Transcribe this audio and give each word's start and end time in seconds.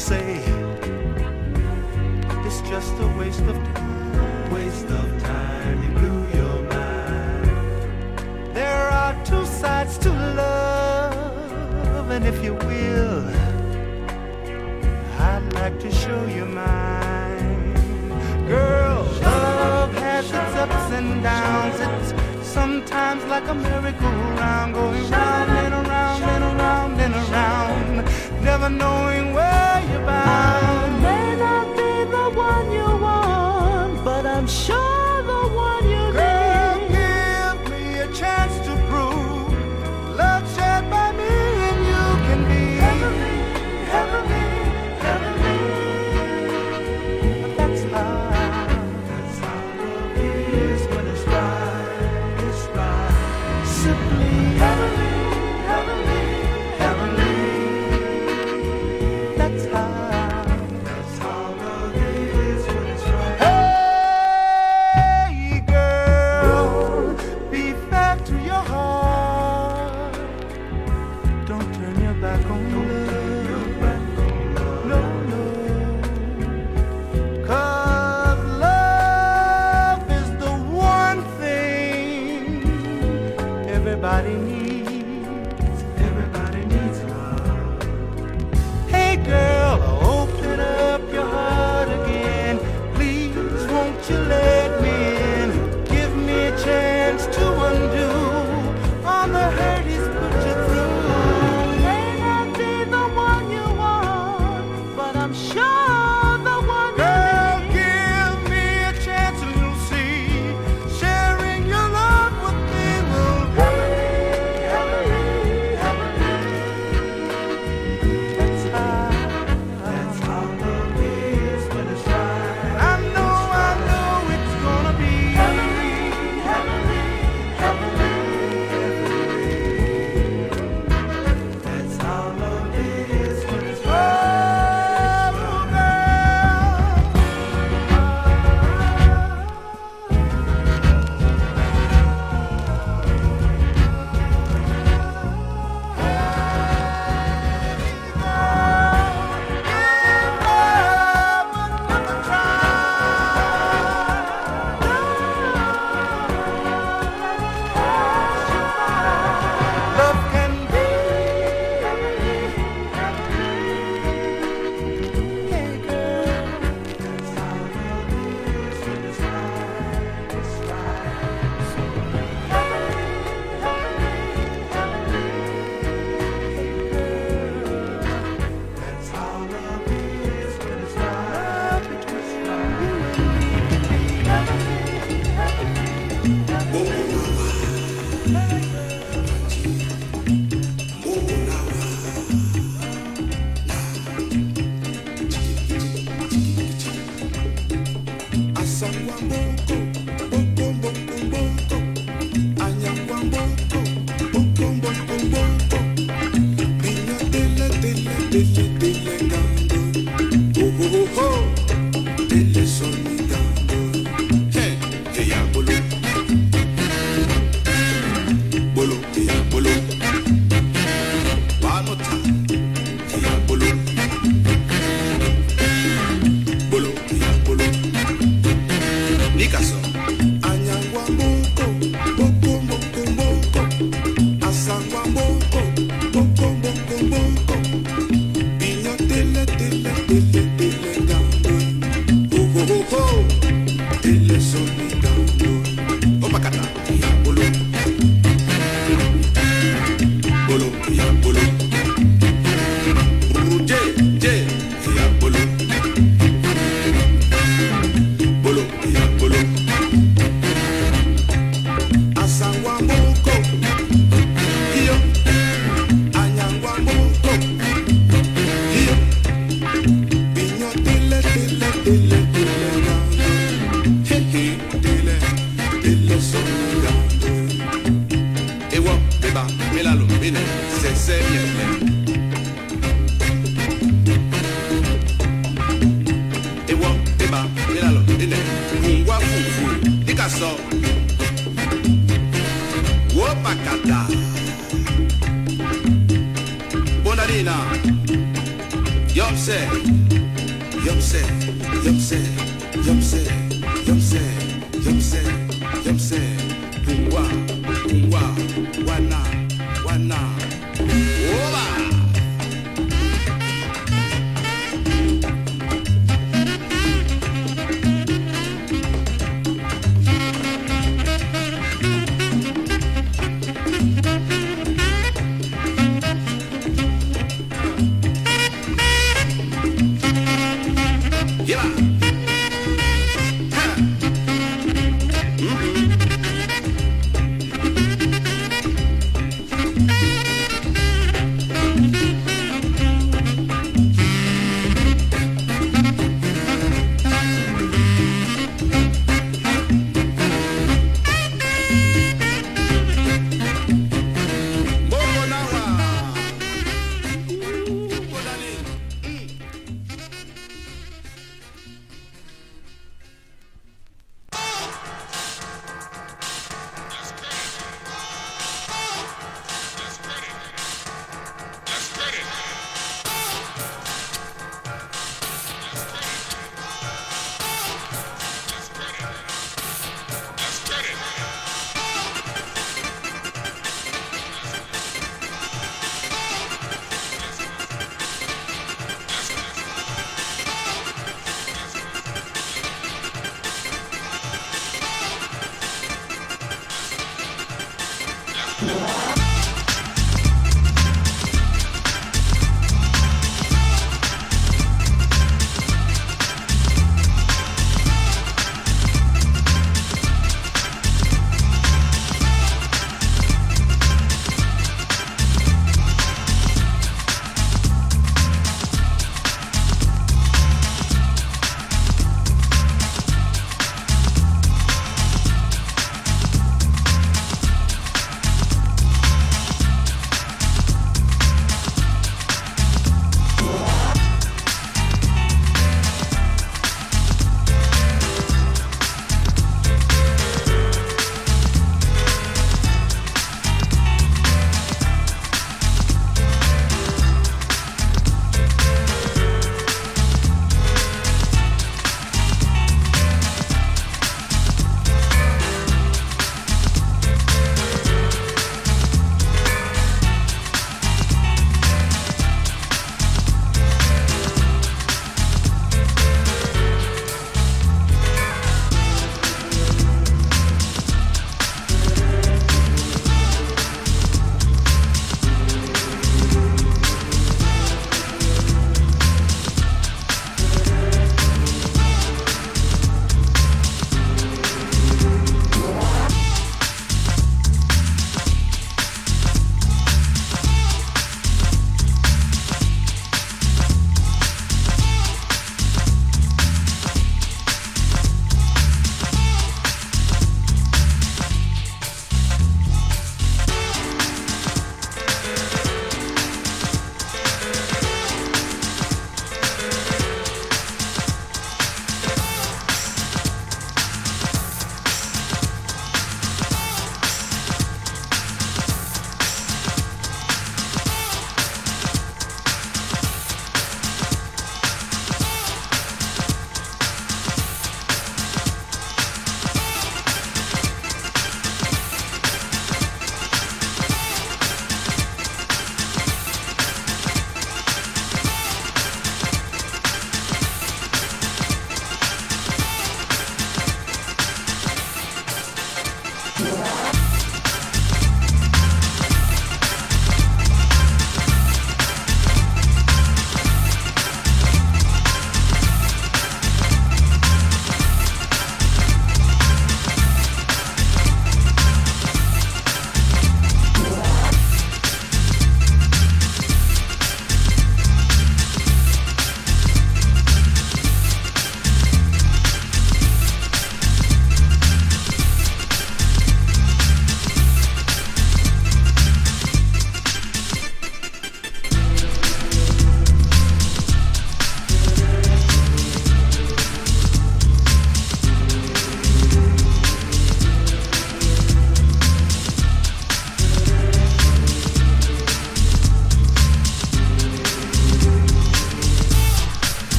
say 0.00 0.59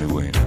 anyway. 0.00 0.37